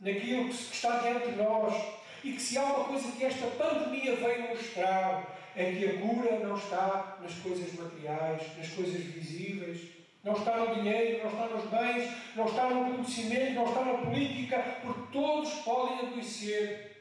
naquilo 0.00 0.48
que 0.48 0.54
está 0.54 0.98
diante 0.98 1.30
de 1.30 1.36
nós. 1.36 1.74
E 2.22 2.32
que 2.32 2.40
se 2.40 2.56
há 2.56 2.62
uma 2.62 2.84
coisa 2.84 3.12
que 3.12 3.24
esta 3.24 3.46
pandemia 3.48 4.16
veio 4.16 4.48
mostrar, 4.48 5.36
é 5.54 5.72
que 5.72 5.86
a 5.86 6.00
cura 6.00 6.38
não 6.38 6.56
está 6.56 7.18
nas 7.20 7.34
coisas 7.34 7.72
materiais, 7.74 8.56
nas 8.56 8.68
coisas 8.70 9.02
visíveis, 9.02 9.80
não 10.24 10.32
está 10.32 10.56
no 10.56 10.74
dinheiro, 10.74 11.22
não 11.22 11.30
está 11.30 11.54
nos 11.54 11.64
bens, 11.70 12.10
não 12.34 12.46
está 12.46 12.70
no 12.70 12.94
conhecimento, 12.94 13.52
não 13.52 13.68
está 13.68 13.84
na 13.84 13.98
política, 13.98 14.64
porque 14.82 15.12
todos 15.12 15.50
podem 15.56 15.98
adoecer. 15.98 16.93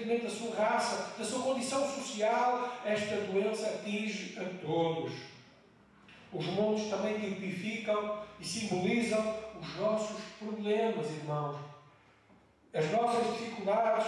Indiferentemente 0.00 0.22
da 0.22 0.30
sua 0.30 0.54
raça, 0.54 1.14
da 1.18 1.24
sua 1.24 1.42
condição 1.42 1.86
social, 1.86 2.80
esta 2.84 3.16
doença 3.16 3.66
atinge 3.68 4.38
a 4.38 4.44
todos. 4.64 5.12
Os 6.32 6.46
montes 6.46 6.88
também 6.88 7.18
tipificam 7.18 8.22
e 8.38 8.44
simbolizam 8.44 9.36
os 9.60 9.76
nossos 9.76 10.16
problemas, 10.38 11.10
irmãos. 11.10 11.58
As 12.72 12.90
nossas 12.90 13.36
dificuldades 13.36 14.06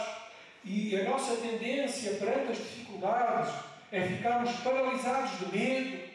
e 0.65 0.97
a 0.97 1.11
nossa 1.11 1.37
tendência 1.37 2.15
perante 2.15 2.53
as 2.53 2.59
dificuldades 2.59 3.53
é 3.91 4.01
ficarmos 4.03 4.53
paralisados 4.61 5.39
de 5.41 5.59
medo, 5.59 6.11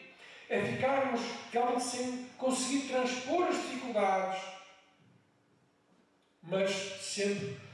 é 0.48 0.60
ficarmos 0.62 1.20
realmente 1.52 1.84
sem 1.84 2.26
conseguir 2.36 2.88
transpor 2.88 3.46
as 3.46 3.56
dificuldades. 3.56 4.42
Mas 6.42 6.70
sempre 7.02 7.67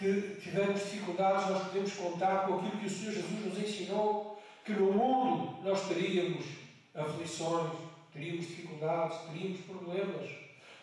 que 0.00 0.40
tivermos 0.40 0.80
dificuldades, 0.80 1.50
nós 1.50 1.64
podemos 1.64 1.92
contar 1.92 2.46
com 2.46 2.54
aquilo 2.54 2.78
que 2.78 2.86
o 2.86 2.90
Senhor 2.90 3.12
Jesus 3.12 3.44
nos 3.44 3.58
ensinou, 3.58 4.42
que 4.64 4.72
no 4.72 4.92
mundo 4.92 5.62
nós 5.62 5.86
teríamos 5.88 6.46
aflições, 6.94 7.70
teríamos 8.10 8.46
dificuldades, 8.46 9.18
teríamos 9.30 9.60
problemas. 9.60 10.30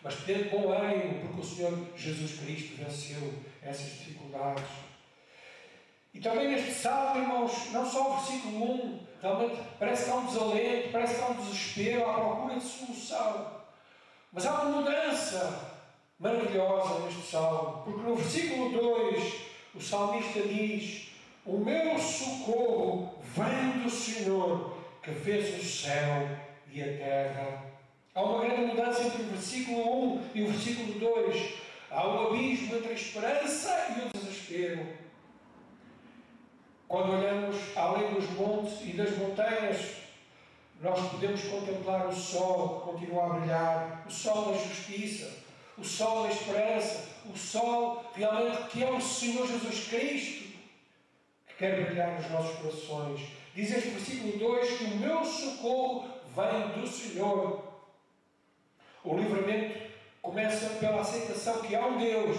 Mas 0.04 0.16
ter 0.18 0.50
bom 0.52 0.72
ânimo, 0.72 1.20
porque 1.22 1.42
o 1.42 1.44
Senhor 1.44 1.88
Jesus 1.98 2.40
Cristo 2.40 2.78
venceu 2.78 3.34
essas 3.64 3.88
dificuldades. 3.88 4.64
E 6.14 6.20
também 6.20 6.50
neste 6.50 6.72
salmo, 6.72 7.20
irmãos, 7.20 7.72
não 7.72 7.90
só 7.90 8.12
o 8.12 8.18
versículo 8.18 8.72
1, 8.72 9.00
realmente 9.20 9.60
parece 9.80 10.06
que 10.06 10.12
há 10.12 10.16
um 10.16 10.26
desalento, 10.28 10.92
parece 10.92 11.16
que 11.16 11.22
há 11.22 11.28
um 11.28 11.36
desespero 11.38 12.08
à 12.08 12.14
procura 12.14 12.56
de 12.56 12.64
solução. 12.64 13.58
Mas 14.32 14.46
há 14.46 14.62
uma 14.62 14.82
mudança 14.82 15.67
maravilhosa 16.20 17.00
neste 17.00 17.22
salmo, 17.22 17.84
porque 17.84 18.02
no 18.02 18.16
versículo 18.16 18.70
2 18.70 19.34
o 19.76 19.82
salmista 19.82 20.42
diz: 20.42 21.10
O 21.46 21.58
meu 21.58 21.98
socorro 22.00 23.20
vem 23.22 23.84
do 23.84 23.90
Senhor 23.90 24.78
que 25.02 25.12
fez 25.12 25.62
o 25.62 25.66
céu 25.66 26.28
e 26.72 26.82
a 26.82 26.86
terra. 26.86 27.64
Há 28.14 28.24
uma 28.24 28.44
grande 28.44 28.62
mudança 28.62 29.04
entre 29.04 29.22
o 29.22 29.26
versículo 29.28 30.16
1 30.16 30.30
e 30.34 30.44
o 30.44 30.48
versículo 30.48 31.00
2. 31.00 31.54
Há 31.92 32.08
um 32.08 32.28
abismo 32.28 32.76
entre 32.76 32.90
a 32.90 32.94
esperança 32.94 33.96
e 33.96 34.08
o 34.08 34.20
desespero. 34.20 34.88
Quando 36.88 37.14
olhamos 37.14 37.58
além 37.76 38.14
dos 38.14 38.30
montes 38.32 38.82
e 38.82 38.94
das 38.94 39.16
montanhas, 39.18 39.98
nós 40.82 41.12
podemos 41.12 41.44
contemplar 41.44 42.08
o 42.08 42.16
sol 42.16 42.80
que 42.80 42.92
continua 42.92 43.26
a 43.26 43.30
brilhar, 43.30 44.06
o 44.08 44.12
sol 44.12 44.52
da 44.52 44.58
justiça, 44.58 45.47
o 45.78 45.84
sol 45.84 46.24
da 46.24 46.30
esperança, 46.30 47.08
o 47.26 47.38
sol 47.38 48.12
realmente 48.16 48.70
que 48.70 48.84
é 48.84 48.90
o 48.90 49.00
Senhor 49.00 49.48
Jesus 49.48 49.88
Cristo 49.88 50.48
que 51.48 51.56
quer 51.58 51.86
brilhar 51.86 52.20
nos 52.20 52.32
nossos 52.32 52.58
corações. 52.58 53.22
Diz 53.54 53.72
este 53.72 53.90
versículo 53.90 54.38
2 54.38 54.78
que 54.78 54.84
o 54.86 54.98
meu 54.98 55.24
socorro 55.24 56.08
vem 56.36 56.82
do 56.82 56.88
Senhor. 56.88 57.64
O 59.04 59.18
livramento 59.18 59.88
começa 60.22 60.70
pela 60.76 61.02
aceitação 61.02 61.62
que 61.62 61.76
há 61.76 61.86
um 61.86 61.98
Deus, 61.98 62.38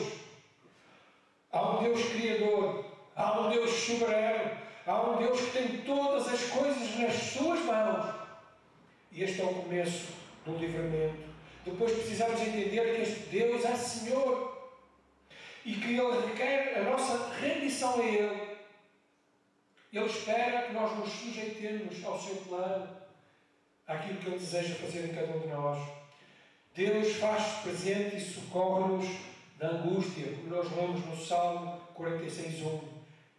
há 1.50 1.70
um 1.70 1.82
Deus 1.82 2.02
Criador, 2.10 2.84
há 3.16 3.40
um 3.40 3.50
Deus 3.50 3.70
soberano, 3.70 4.50
há 4.86 5.00
um 5.02 5.16
Deus 5.16 5.40
que 5.40 5.50
tem 5.52 5.82
todas 5.82 6.28
as 6.28 6.42
coisas 6.50 6.98
nas 6.98 7.14
suas 7.14 7.60
mãos. 7.60 8.14
E 9.10 9.22
este 9.22 9.40
é 9.40 9.44
o 9.44 9.54
começo 9.54 10.08
do 10.44 10.56
livramento. 10.56 11.27
Depois 11.70 11.92
precisamos 11.92 12.40
entender 12.40 12.94
que 12.94 13.02
este 13.02 13.20
Deus 13.28 13.64
é 13.64 13.76
Senhor 13.76 14.56
e 15.66 15.74
que 15.74 15.98
Ele 15.98 16.26
requer 16.26 16.78
a 16.78 16.84
nossa 16.84 17.34
rendição 17.34 18.00
a 18.00 18.04
Ele. 18.04 18.56
Ele 19.92 20.06
espera 20.06 20.62
que 20.62 20.72
nós 20.72 20.98
nos 20.98 21.10
sujeitemos 21.10 22.02
ao 22.04 22.18
seu 22.18 22.36
plano, 22.36 22.88
àquilo 23.86 24.18
que 24.18 24.28
Ele 24.28 24.38
deseja 24.38 24.74
fazer 24.76 25.04
em 25.04 25.14
cada 25.14 25.30
um 25.36 25.40
de 25.40 25.48
nós. 25.48 25.88
Deus 26.74 27.16
faz 27.16 27.62
presente 27.62 28.16
e 28.16 28.20
socorre-nos 28.20 29.06
da 29.58 29.68
angústia, 29.68 30.32
como 30.36 30.56
nós 30.56 30.74
lemos 30.74 31.04
no 31.04 31.16
Salmo 31.16 31.82
46.1. 31.94 32.80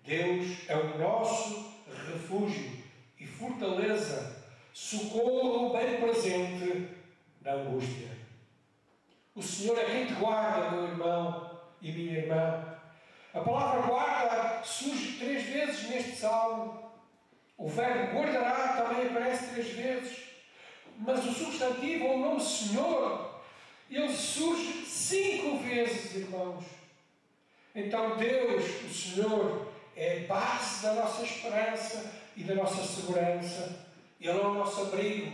Deus 0.05 0.69
é 0.69 0.75
o 0.75 0.97
nosso 0.99 1.73
refúgio 2.07 2.71
e 3.19 3.25
fortaleza, 3.25 4.43
socorro 4.71 5.73
bem 5.73 5.99
presente 5.99 6.89
na 7.41 7.53
angústia. 7.53 8.18
O 9.35 9.41
Senhor 9.41 9.77
é 9.77 9.85
quem 9.85 10.05
te 10.05 10.13
guarda, 10.13 10.71
meu 10.71 10.83
irmão 10.85 11.59
e 11.81 11.91
minha 11.91 12.19
irmã. 12.19 12.77
A 13.33 13.39
palavra 13.41 13.81
guarda 13.81 14.63
surge 14.63 15.19
três 15.19 15.43
vezes 15.43 15.89
neste 15.89 16.15
salmo. 16.15 16.91
O 17.57 17.67
verbo 17.67 18.17
guardará 18.17 18.83
também 18.83 19.07
aparece 19.07 19.53
três 19.53 19.69
vezes. 19.69 20.17
Mas 20.97 21.25
o 21.25 21.31
substantivo 21.31 22.05
ou 22.05 22.15
o 22.15 22.19
nome 22.19 22.41
Senhor, 22.41 23.41
ele 23.89 24.13
surge 24.13 24.85
cinco 24.85 25.59
vezes, 25.59 26.15
irmãos. 26.15 26.65
Então 27.73 28.17
Deus, 28.17 28.63
o 28.83 28.93
Senhor, 28.93 29.67
é 29.95 30.23
a 30.23 30.27
base 30.27 30.83
da 30.83 30.93
nossa 30.93 31.23
esperança 31.23 32.11
e 32.35 32.43
da 32.43 32.55
nossa 32.55 32.83
segurança. 32.83 33.87
Ele 34.19 34.37
é 34.37 34.41
o 34.41 34.53
nosso 34.53 34.81
abrigo, 34.81 35.31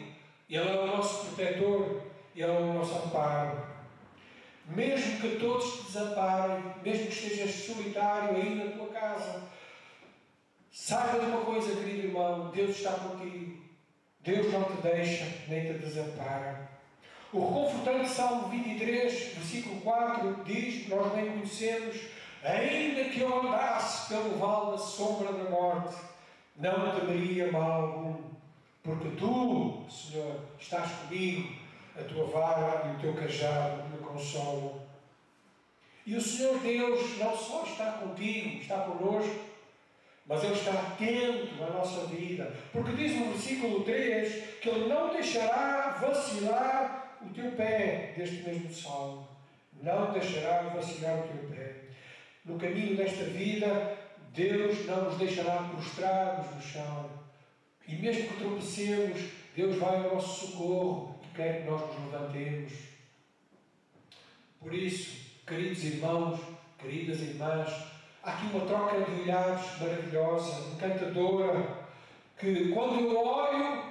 Ele 0.49 0.69
é 0.69 0.79
o 0.79 0.87
nosso 0.87 1.25
protetor, 1.25 2.03
Ele 2.35 2.43
é 2.43 2.47
o 2.47 2.73
nosso 2.73 2.93
amparo. 2.95 3.74
Mesmo 4.67 5.21
que 5.21 5.37
todos 5.39 5.73
te 5.73 5.83
desamparem, 5.83 6.63
mesmo 6.83 7.07
que 7.07 7.13
estejas 7.13 7.53
solitário 7.53 8.35
aí 8.35 8.55
na 8.55 8.71
tua 8.71 8.87
casa, 8.87 9.43
saiba 10.71 11.19
de 11.19 11.25
uma 11.27 11.41
coisa, 11.41 11.75
querido 11.75 12.07
irmão: 12.07 12.49
Deus 12.49 12.71
está 12.71 12.91
contigo. 12.93 13.63
Deus 14.21 14.51
não 14.51 14.63
te 14.63 14.81
deixa 14.81 15.23
nem 15.47 15.67
te 15.67 15.73
desampara. 15.73 16.67
O 17.31 17.47
reconfortante 17.47 18.09
Salmo 18.09 18.47
23, 18.47 19.35
versículo 19.35 19.81
4, 19.81 20.43
diz, 20.45 20.87
nós 20.87 21.13
bem 21.13 21.31
conhecemos, 21.31 21.97
ainda 22.43 23.03
que 23.05 23.19
eu 23.19 23.41
andasse 23.41 24.07
pelo 24.07 24.37
vale 24.39 24.71
da 24.71 24.77
sombra 24.77 25.31
da 25.31 25.49
morte, 25.49 25.95
não 26.55 26.99
temeria 26.99 27.51
mal 27.51 27.81
algum, 27.81 28.23
porque 28.81 29.09
tu, 29.17 29.85
Senhor, 29.89 30.39
estás 30.59 30.89
comigo, 30.91 31.53
a 31.95 32.03
tua 32.03 32.25
vara 32.27 32.87
e 32.87 32.95
o 32.95 32.99
teu 32.99 33.13
cajado 33.13 33.83
me 34.15 34.21
consolam. 34.21 34.81
E 36.05 36.15
o 36.15 36.21
Senhor 36.21 36.59
Deus 36.59 37.17
não 37.17 37.35
só 37.35 37.63
está 37.63 37.93
contigo, 37.93 38.61
está 38.61 38.79
conosco, 38.79 39.39
mas 40.27 40.43
Ele 40.43 40.53
está 40.53 40.71
atento 40.71 41.63
à 41.63 41.69
nossa 41.71 42.05
vida. 42.07 42.55
Porque 42.71 42.93
diz 42.93 43.15
no 43.15 43.31
versículo 43.31 43.83
3 43.83 44.59
que 44.61 44.69
Ele 44.69 44.87
não 44.87 45.11
deixará 45.11 45.97
vacilar 45.99 47.17
o 47.21 47.33
teu 47.33 47.51
pé, 47.51 48.13
deste 48.15 48.43
mesmo 48.43 48.71
salmo. 48.73 49.27
Não 49.81 50.11
deixará 50.11 50.61
vacilar 50.63 51.19
o 51.19 51.27
teu 51.27 51.49
pé. 51.49 51.75
No 52.45 52.57
caminho 52.57 52.95
desta 52.95 53.23
vida, 53.25 53.97
Deus 54.31 54.85
não 54.85 55.05
nos 55.05 55.17
deixará 55.17 55.63
prostrados 55.63 56.53
no 56.53 56.61
chão. 56.61 57.09
E 57.87 57.95
mesmo 57.95 58.29
que 58.29 58.37
tropecemos, 58.37 59.21
Deus 59.55 59.75
vai 59.77 59.95
ao 59.95 60.15
nosso 60.15 60.47
socorro 60.47 61.19
e 61.23 61.35
quer 61.35 61.61
que 61.63 61.69
nós 61.69 61.81
nos 61.81 62.11
levantemos. 62.11 62.94
Por 64.65 64.73
isso, 64.73 65.15
queridos 65.45 65.83
irmãos, 65.83 66.39
queridas 66.79 67.21
irmãs, 67.21 67.69
há 68.23 68.31
aqui 68.31 68.47
uma 68.47 68.65
troca 68.65 68.99
de 68.99 69.21
olhares 69.21 69.79
maravilhosa, 69.79 70.71
encantadora, 70.71 71.85
que 72.35 72.69
quando 72.69 72.99
eu 72.99 73.15
olho 73.15 73.83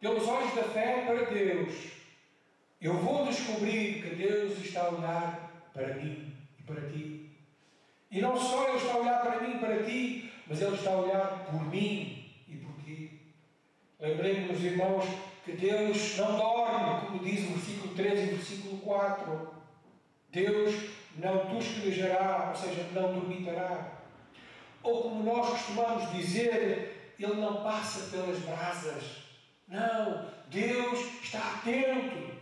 pelos 0.00 0.26
olhos 0.26 0.52
da 0.52 0.64
fé 0.64 1.04
para 1.06 1.26
Deus, 1.26 1.72
eu 2.80 2.94
vou 2.94 3.24
descobrir 3.24 4.02
que 4.02 4.16
Deus 4.16 4.58
está 4.58 4.86
a 4.86 4.94
olhar 4.94 5.70
para 5.72 5.94
mim 5.94 6.34
e 6.58 6.62
para 6.64 6.90
ti. 6.90 7.30
E 8.10 8.20
não 8.20 8.36
só 8.36 8.66
Ele 8.66 8.78
está 8.78 8.94
a 8.94 8.98
olhar 8.98 9.20
para 9.20 9.40
mim 9.42 9.54
e 9.54 9.58
para 9.60 9.84
ti, 9.84 10.32
mas 10.48 10.60
Ele 10.60 10.74
está 10.74 10.90
a 10.90 11.02
olhar 11.02 11.46
por 11.48 11.64
mim 11.70 12.32
e 12.48 12.56
por 12.56 12.74
ti. 12.82 13.20
Lembremos-nos, 14.00 14.64
irmãos, 14.64 15.04
que 15.44 15.52
Deus 15.52 16.16
não 16.16 16.36
dorme, 16.36 17.06
como 17.06 17.18
diz 17.20 17.48
o 17.48 17.52
versículo 17.52 17.94
13 17.94 18.22
e 18.22 18.24
o 18.24 18.36
versículo 18.36 18.78
4. 18.78 19.55
Deus 20.36 20.90
não 21.16 21.46
tusquelejará, 21.46 22.50
ou 22.50 22.56
seja, 22.56 22.86
não 22.92 23.14
dormitará. 23.14 23.92
Ou 24.82 25.04
como 25.04 25.24
nós 25.24 25.48
costumamos 25.48 26.12
dizer, 26.12 27.14
Ele 27.18 27.36
não 27.36 27.62
passa 27.62 28.10
pelas 28.10 28.38
brasas. 28.40 29.02
Não, 29.66 30.30
Deus 30.48 30.98
está 31.22 31.38
atento 31.38 32.36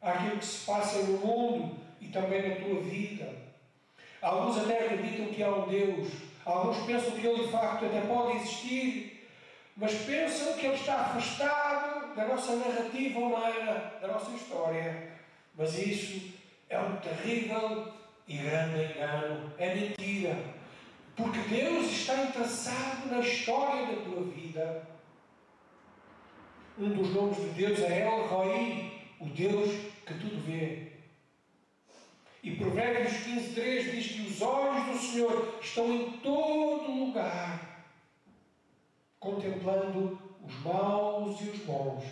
àquilo 0.00 0.38
que 0.38 0.46
se 0.46 0.64
passa 0.64 0.98
no 0.98 1.18
mundo 1.18 1.76
e 2.00 2.06
também 2.06 2.48
na 2.48 2.64
tua 2.64 2.80
vida. 2.82 3.34
Alguns 4.22 4.58
até 4.58 4.84
acreditam 4.84 5.26
que 5.26 5.42
há 5.42 5.50
um 5.50 5.68
Deus, 5.68 6.08
alguns 6.44 6.86
pensam 6.86 7.10
que 7.10 7.26
Ele 7.26 7.46
de 7.46 7.50
facto 7.50 7.84
até 7.84 8.00
pode 8.02 8.36
existir, 8.36 9.28
mas 9.76 9.92
pensam 10.04 10.52
que 10.52 10.66
Ele 10.66 10.76
está 10.76 11.00
afastado 11.00 12.14
da 12.14 12.26
nossa 12.26 12.54
narrativa 12.54 13.18
humana, 13.18 13.94
da 14.00 14.06
nossa 14.06 14.30
história. 14.36 15.10
Mas 15.56 15.76
isso 15.76 16.39
é 16.70 16.78
um 16.78 16.96
terrível 16.96 17.92
e 18.28 18.36
grande 18.36 18.92
engano, 18.92 19.52
é 19.58 19.74
mentira. 19.74 20.36
Porque 21.16 21.40
Deus 21.40 21.86
está 21.86 22.22
interessado 22.22 23.10
na 23.10 23.18
história 23.18 23.86
da 23.86 24.02
tua 24.02 24.22
vida. 24.22 24.88
Um 26.78 26.90
dos 26.90 27.12
nomes 27.12 27.36
de 27.38 27.48
Deus 27.48 27.80
é 27.80 28.06
El 28.06 28.26
Roi, 28.28 29.02
o 29.18 29.26
Deus 29.26 29.70
que 30.06 30.14
tudo 30.14 30.40
vê. 30.46 30.92
E 32.42 32.56
Provérbios 32.56 33.12
15.3 33.12 33.90
diz 33.90 34.06
que 34.12 34.20
os 34.22 34.40
olhos 34.40 34.86
do 34.86 34.98
Senhor 34.98 35.58
estão 35.60 35.92
em 35.92 36.12
todo 36.18 36.90
lugar, 36.90 37.84
contemplando 39.18 40.18
os 40.42 40.54
maus 40.62 41.38
e 41.40 41.50
os 41.50 41.58
bons. 41.64 42.04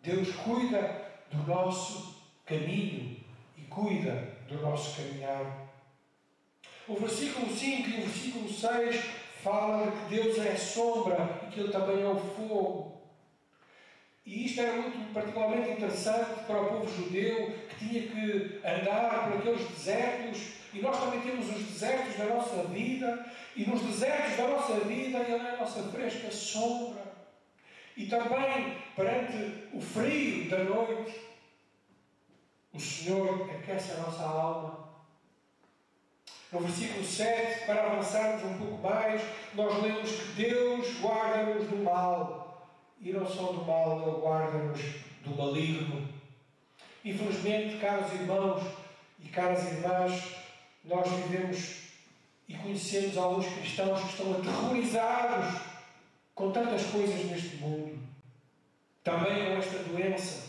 Deus 0.00 0.30
cuida 0.36 1.10
do 1.32 1.38
nosso 1.38 2.22
caminho 2.44 3.15
cuida 3.76 4.38
do 4.48 4.62
nosso 4.62 4.96
caminhar. 4.96 5.68
O 6.88 6.94
versículo 6.94 7.54
5 7.54 7.90
e 7.90 7.94
o 7.94 8.06
versículo 8.06 8.48
6 8.48 9.04
fala 9.42 9.90
de 9.90 9.90
que 9.90 10.14
Deus 10.14 10.38
é 10.38 10.56
sombra 10.56 11.42
e 11.42 11.52
que 11.52 11.60
Ele 11.60 11.70
também 11.70 12.02
é 12.02 12.08
o 12.08 12.16
fogo. 12.16 13.02
E 14.24 14.46
isto 14.46 14.60
era 14.60 14.80
muito 14.80 15.12
particularmente 15.12 15.70
interessante 15.70 16.44
para 16.46 16.62
o 16.62 16.68
povo 16.68 16.88
judeu 16.88 17.52
que 17.68 17.76
tinha 17.76 18.02
que 18.02 18.60
andar 18.66 19.28
por 19.28 19.38
aqueles 19.38 19.68
desertos. 19.68 20.56
E 20.72 20.80
nós 20.80 20.98
também 20.98 21.20
temos 21.20 21.48
os 21.48 21.62
desertos 21.64 22.16
da 22.16 22.24
nossa 22.24 22.64
vida. 22.64 23.26
E 23.54 23.64
nos 23.64 23.82
desertos 23.82 24.36
da 24.36 24.48
nossa 24.48 24.80
vida 24.80 25.18
Ele 25.18 25.32
é 25.32 25.50
a 25.50 25.56
nossa 25.58 25.82
fresca 25.90 26.30
sombra. 26.30 27.02
E 27.96 28.06
também 28.06 28.78
perante 28.96 29.68
o 29.72 29.80
frio 29.80 30.50
da 30.50 30.64
noite, 30.64 31.14
o 32.76 32.80
Senhor 32.80 33.50
aquece 33.50 33.92
a 33.92 33.96
nossa 33.96 34.22
alma. 34.22 34.86
No 36.52 36.60
versículo 36.60 37.04
7, 37.04 37.66
para 37.66 37.86
avançarmos 37.86 38.44
um 38.44 38.58
pouco 38.58 38.82
mais, 38.86 39.22
nós 39.54 39.82
lemos 39.82 40.10
que 40.10 40.32
Deus 40.42 41.00
guarda-nos 41.00 41.68
do 41.68 41.82
mal 41.82 42.68
e 43.00 43.12
não 43.12 43.26
só 43.26 43.52
do 43.52 43.64
mal, 43.64 44.02
Ele 44.02 44.20
guarda-nos 44.20 44.80
do 45.24 45.36
maligno. 45.36 46.06
Infelizmente, 47.04 47.78
caros 47.78 48.12
irmãos 48.12 48.62
e 49.20 49.28
caras 49.28 49.64
irmãs, 49.72 50.36
nós 50.84 51.08
vivemos 51.10 51.86
e 52.48 52.54
conhecemos 52.54 53.16
alguns 53.16 53.46
cristãos 53.46 54.00
que 54.02 54.08
estão 54.08 54.32
aterrorizados 54.32 55.60
com 56.34 56.52
tantas 56.52 56.84
coisas 56.86 57.24
neste 57.24 57.56
mundo, 57.56 57.98
também 59.02 59.46
com 59.46 59.52
esta 59.58 59.78
doença. 59.84 60.45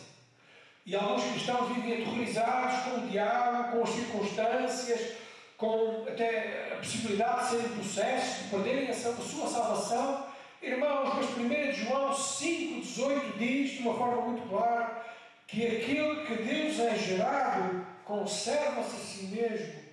E 0.87 0.95
alguns 0.95 1.23
cristãos 1.25 1.67
vivem 1.75 2.01
aterrorizados 2.01 2.83
com 2.85 3.01
o 3.01 3.07
diabo, 3.07 3.71
com 3.71 3.83
as 3.83 3.89
circunstâncias, 3.89 5.17
com 5.55 6.05
até 6.07 6.71
a 6.73 6.77
possibilidade 6.77 7.43
de 7.43 7.49
serem 7.49 7.69
processos, 7.75 8.43
de 8.43 8.49
perderem 8.49 8.89
a 8.89 8.93
sua 8.93 9.47
salvação 9.47 10.27
Irmãos, 10.61 11.13
mas 11.13 11.37
1 11.37 11.71
João 11.71 12.11
5,18 12.11 13.37
diz 13.37 13.71
de 13.71 13.79
uma 13.83 13.93
forma 13.93 14.23
muito 14.23 14.49
clara 14.49 15.05
que 15.47 15.65
aquele 15.65 16.25
que 16.25 16.43
Deus 16.43 16.79
é 16.79 16.97
gerado 16.97 17.85
conserva-se 18.03 18.95
a 18.95 18.99
si 18.99 19.25
mesmo 19.27 19.83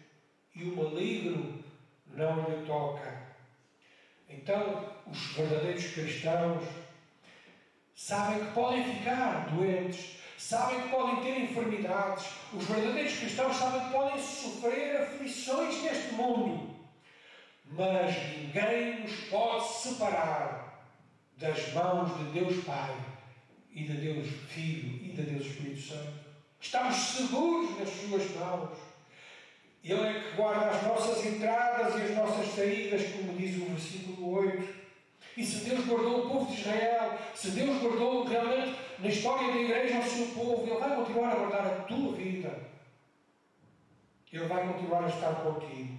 e 0.54 0.64
o 0.64 0.76
maligno 0.76 1.62
não 2.08 2.48
lhe 2.48 2.64
toca. 2.66 3.24
Então, 4.28 4.90
os 5.06 5.36
verdadeiros 5.36 5.86
cristãos 5.88 6.64
sabem 7.94 8.46
que 8.46 8.52
podem 8.52 8.84
ficar 8.96 9.50
doentes, 9.50 10.18
sabem 10.38 10.82
que 10.82 10.88
podem 10.88 11.16
ter 11.22 11.40
enfermidades. 11.40 12.26
Os 12.52 12.64
verdadeiros 12.64 13.16
cristãos 13.16 13.56
sabem 13.56 13.84
que 13.84 13.92
podem 13.92 14.18
sofrer 14.18 15.02
aflições 15.02 15.82
neste 15.82 16.14
mundo 16.14 16.74
mas 17.76 18.14
ninguém 18.36 19.00
nos 19.00 19.16
pode 19.30 19.66
separar 19.68 20.86
das 21.36 21.72
mãos 21.72 22.16
de 22.18 22.40
Deus 22.40 22.64
Pai 22.64 22.94
e 23.72 23.84
de 23.84 23.94
Deus 23.94 24.28
Filho 24.48 25.04
e 25.04 25.12
de 25.12 25.22
Deus 25.22 25.46
Espírito 25.46 25.80
Santo. 25.80 26.12
Estamos 26.60 26.94
seguros 26.94 27.78
nas 27.78 27.88
Suas 27.88 28.30
mãos. 28.36 28.78
Ele 29.82 30.00
é 30.00 30.20
que 30.20 30.36
guarda 30.36 30.70
as 30.70 30.82
nossas 30.82 31.26
entradas 31.26 31.94
e 31.98 32.02
as 32.04 32.16
nossas 32.16 32.54
saídas, 32.54 33.02
como 33.12 33.36
diz 33.36 33.60
o 33.60 33.66
versículo 33.66 34.32
8. 34.32 34.83
E 35.36 35.44
se 35.44 35.68
Deus 35.68 35.84
guardou 35.86 36.26
o 36.26 36.30
povo 36.30 36.52
de 36.52 36.60
Israel, 36.60 37.18
se 37.34 37.50
Deus 37.50 37.82
guardou 37.82 38.24
realmente 38.24 38.78
na 39.00 39.08
história 39.08 39.52
da 39.52 39.58
igreja 39.58 39.98
o 39.98 40.04
seu 40.04 40.26
povo, 40.28 40.66
Ele 40.66 40.78
vai 40.78 40.96
continuar 40.96 41.32
a 41.32 41.34
guardar 41.34 41.66
a 41.66 41.80
tua 41.82 42.12
vida. 42.12 42.74
Ele 44.32 44.46
vai 44.46 44.66
continuar 44.66 45.04
a 45.04 45.08
estar 45.08 45.34
contigo. 45.42 45.98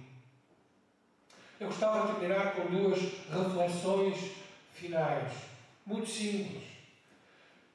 Eu 1.58 1.68
gostava 1.68 2.12
de 2.12 2.20
terminar 2.20 2.54
com 2.54 2.66
duas 2.66 3.00
reflexões 3.00 4.32
finais, 4.72 5.32
muito 5.86 6.08
simples. 6.08 6.62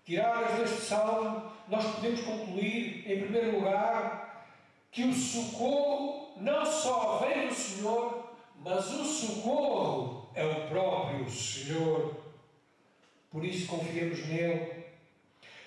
Tiradas 0.05 0.59
deste 0.59 0.81
salmo, 0.81 1.51
nós 1.67 1.85
podemos 1.95 2.21
concluir, 2.21 3.11
em 3.11 3.21
primeiro 3.21 3.59
lugar, 3.59 4.45
que 4.91 5.03
o 5.03 5.13
socorro 5.13 6.33
não 6.37 6.65
só 6.65 7.17
vem 7.19 7.47
do 7.47 7.53
Senhor, 7.53 8.31
mas 8.57 8.91
o 8.91 9.03
socorro 9.03 10.20
é 10.33 10.45
o 10.45 10.67
próprio 10.67 11.29
Senhor. 11.29 12.15
Por 13.29 13.45
isso 13.45 13.67
confiemos 13.67 14.25
nele. 14.27 14.81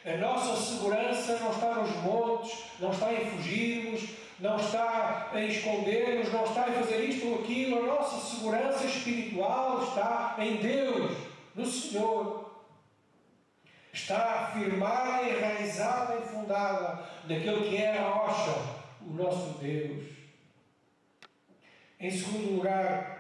A 0.04 0.16
nossa 0.18 0.56
segurança 0.60 1.38
não 1.38 1.50
está 1.50 1.74
nos 1.76 1.90
montes, 2.02 2.64
não 2.78 2.90
está 2.90 3.12
em 3.12 3.24
fugirmos, 3.30 4.02
não 4.38 4.56
está 4.56 5.30
em 5.34 5.48
esconder-nos, 5.48 6.30
não 6.30 6.44
está 6.44 6.68
em 6.68 6.74
fazer 6.74 7.08
isto 7.08 7.26
ou 7.28 7.40
aquilo. 7.40 7.78
A 7.78 7.86
nossa 7.86 8.36
segurança 8.36 8.84
espiritual 8.84 9.82
está 9.82 10.36
em 10.38 10.56
Deus, 10.56 11.16
no 11.54 11.64
Senhor. 11.64 12.52
Está 13.90 14.48
afirmada, 14.48 15.22
enraizada 15.22 16.16
e 16.16 16.28
fundada 16.28 17.08
naquele 17.26 17.70
que 17.70 17.76
é 17.76 17.96
a 17.96 18.08
rocha, 18.08 18.54
o 19.06 19.10
nosso 19.10 19.58
Deus. 19.60 20.12
Em 21.98 22.10
segundo 22.10 22.56
lugar, 22.56 23.13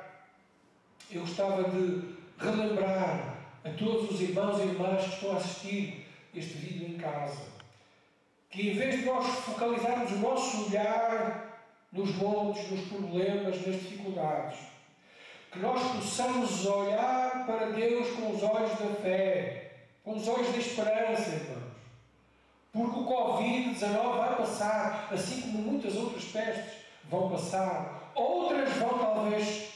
eu 1.10 1.20
gostava 1.20 1.64
de 1.64 2.14
relembrar 2.38 3.36
a 3.64 3.70
todos 3.70 4.10
os 4.10 4.20
irmãos 4.20 4.58
e 4.60 4.66
irmãs 4.66 5.04
que 5.04 5.14
estão 5.14 5.32
a 5.32 5.36
assistir 5.36 6.06
este 6.34 6.54
vídeo 6.54 6.88
em 6.88 6.98
casa 6.98 7.54
que 8.54 8.70
em 8.70 8.74
vez 8.74 9.00
de 9.00 9.06
nós 9.06 9.26
focalizarmos 9.40 10.12
o 10.12 10.18
nosso 10.18 10.66
olhar 10.66 11.60
nos 11.90 12.14
montes, 12.14 12.70
nos 12.70 12.86
problemas, 12.86 13.66
nas 13.66 13.80
dificuldades, 13.80 14.60
que 15.50 15.58
nós 15.58 15.82
possamos 15.90 16.64
olhar 16.64 17.46
para 17.46 17.70
Deus 17.70 18.08
com 18.10 18.30
os 18.30 18.42
olhos 18.44 18.70
da 18.78 18.94
fé, 19.02 19.72
com 20.04 20.14
os 20.14 20.28
olhos 20.28 20.52
da 20.52 20.58
esperança, 20.58 21.30
irmãos. 21.30 21.74
Porque 22.72 23.00
o 23.00 23.06
Covid-19 23.06 24.18
vai 24.18 24.36
passar, 24.36 25.08
assim 25.12 25.40
como 25.40 25.58
muitas 25.58 25.96
outras 25.96 26.24
pestes 26.24 26.74
vão 27.10 27.30
passar. 27.30 28.12
Outras 28.14 28.72
vão 28.74 28.98
talvez 28.98 29.68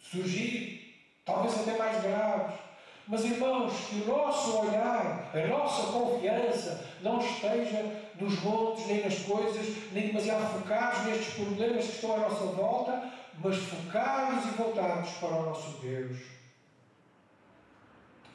surgir, 0.00 0.94
talvez 1.24 1.54
até 1.60 1.76
mais 1.78 2.02
graves. 2.02 2.58
Mas, 3.06 3.24
irmãos, 3.24 3.72
que 3.88 4.02
o 4.02 4.06
nosso 4.06 4.58
olhar, 4.58 5.30
a 5.34 5.46
nossa 5.48 5.92
confiança 5.92 6.88
não 7.02 7.18
esteja 7.18 7.84
nos 8.20 8.40
montes, 8.40 8.86
nem 8.86 9.02
nas 9.02 9.18
coisas, 9.20 9.92
nem 9.92 10.08
demasiado 10.08 10.60
focados 10.60 11.06
nestes 11.06 11.34
problemas 11.34 11.86
que 11.86 11.92
estão 11.92 12.14
à 12.14 12.18
nossa 12.20 12.44
volta, 12.46 13.10
mas 13.42 13.56
focados 13.56 14.44
e 14.44 14.48
voltados 14.50 15.10
para 15.12 15.28
o 15.28 15.46
nosso 15.46 15.80
Deus. 15.80 16.18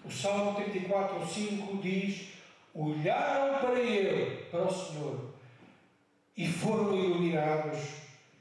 O 0.04 0.12
Salmo 0.12 0.56
34, 0.56 1.28
5 1.28 1.78
diz: 1.78 2.28
Olharam 2.73 3.60
para 3.60 3.80
Ele, 3.80 4.43
para 4.51 4.65
o 4.65 4.73
Senhor, 4.73 5.34
e 6.36 6.47
foram 6.47 6.93
iluminados, 6.93 7.80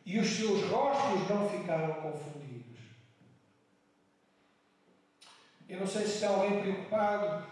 e 0.05 0.19
os 0.19 0.29
seus 0.29 0.69
rostos 0.69 1.29
não 1.29 1.49
ficaram 1.49 1.95
confundidos. 1.95 2.54
Eu 5.75 5.81
não 5.81 5.87
sei 5.89 6.07
se 6.07 6.15
está 6.15 6.29
alguém 6.29 6.61
preocupado, 6.61 7.45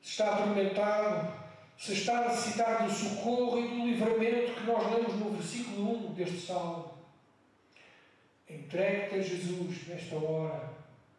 se 0.00 0.10
está 0.10 0.32
atormentado, 0.32 1.32
se 1.76 1.92
está 1.92 2.18
a 2.18 2.28
necessitar 2.28 2.86
do 2.86 2.92
socorro 2.92 3.58
e 3.58 3.66
do 3.66 3.86
livramento 3.86 4.54
que 4.54 4.64
nós 4.64 4.92
lemos 4.92 5.14
no 5.16 5.30
versículo 5.32 6.06
1 6.10 6.14
deste 6.14 6.38
salmo. 6.38 6.94
Entregue-te 8.48 9.14
a 9.16 9.20
Jesus 9.20 9.88
nesta 9.88 10.16
hora, 10.16 10.70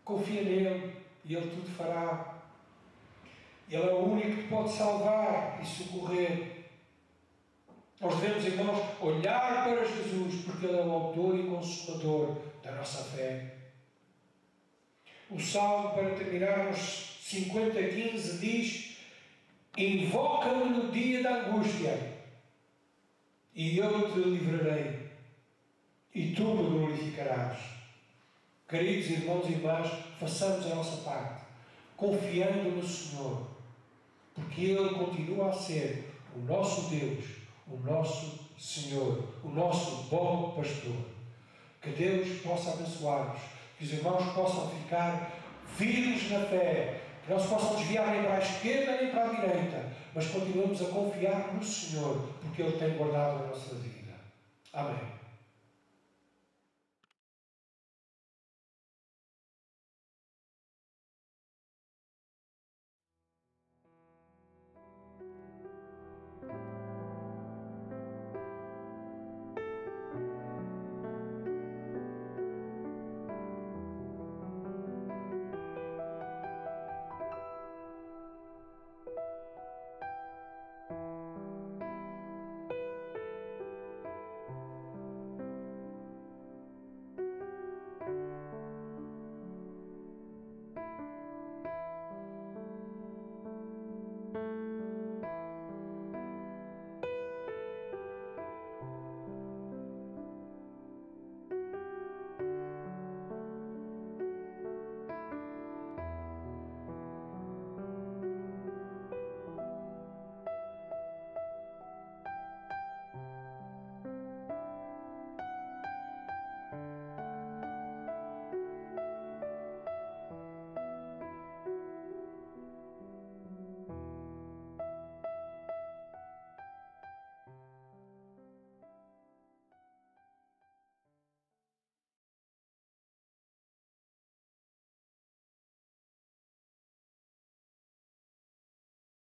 confia 0.06 0.42
nele 0.42 0.96
e 1.26 1.36
ele 1.36 1.50
tudo 1.50 1.76
fará. 1.76 2.36
Ele 3.70 3.84
é 3.84 3.94
o 3.94 4.14
único 4.14 4.42
que 4.42 4.48
pode 4.48 4.72
salvar 4.72 5.60
e 5.62 5.66
socorrer. 5.66 6.68
Nós 8.00 8.18
devemos, 8.18 8.46
irmãos, 8.46 8.82
olhar 9.02 9.66
para 9.66 9.84
Jesus, 9.84 10.46
porque 10.46 10.66
Ele 10.66 10.78
é 10.78 10.86
o 10.86 10.92
autor 10.92 11.38
e 11.38 11.44
consumador 11.48 12.38
da 12.64 12.72
nossa 12.72 13.04
fé. 13.04 13.59
O 15.30 15.40
salmo, 15.40 15.94
para 15.94 16.16
terminarmos 16.16 17.20
50, 17.22 17.72
15, 17.84 18.38
diz: 18.40 18.98
Invoca-me 19.78 20.70
no 20.72 20.92
dia 20.92 21.22
da 21.22 21.46
angústia, 21.46 22.18
e 23.54 23.78
eu 23.78 24.12
te 24.12 24.20
livrarei, 24.28 25.12
e 26.16 26.34
tu 26.34 26.44
me 26.44 26.70
glorificarás. 26.70 27.60
Queridos 28.68 29.12
irmãos 29.12 29.48
e 29.48 29.52
irmãs, 29.52 29.92
façamos 30.20 30.66
a 30.66 30.76
nossa 30.76 30.98
parte, 31.04 31.44
confiando 31.96 32.72
no 32.72 32.88
Senhor, 32.88 33.48
porque 34.34 34.62
Ele 34.62 34.90
continua 34.96 35.50
a 35.50 35.54
ser 35.54 36.12
o 36.36 36.40
nosso 36.40 36.90
Deus, 36.90 37.26
o 37.68 37.78
nosso 37.78 38.50
Senhor, 38.58 39.32
o 39.44 39.50
nosso 39.50 40.08
bom 40.10 40.56
pastor. 40.56 40.98
Que 41.82 41.92
Deus 41.92 42.42
possa 42.42 42.72
abençoar-nos 42.72 43.59
que 43.80 43.86
os 43.86 43.94
irmãos 43.94 44.34
possam 44.34 44.70
ficar 44.72 45.32
firmes 45.78 46.30
na 46.30 46.42
fé, 46.42 47.00
que 47.26 47.32
não 47.32 47.40
se 47.40 47.48
possam 47.48 47.78
desviar 47.78 48.12
nem 48.12 48.24
para 48.24 48.36
a 48.36 48.40
esquerda 48.40 48.98
nem 49.02 49.10
para 49.10 49.24
a 49.24 49.34
direita, 49.34 49.86
mas 50.14 50.28
continuemos 50.28 50.82
a 50.82 50.86
confiar 50.86 51.54
no 51.54 51.64
Senhor, 51.64 52.28
porque 52.42 52.62
Ele 52.62 52.78
tem 52.78 52.98
guardado 52.98 53.46
a 53.46 53.48
nossa 53.48 53.76
vida. 53.76 54.14
Amém. 54.74 55.00